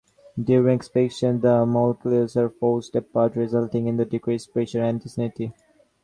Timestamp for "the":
1.41-1.63, 3.97-4.05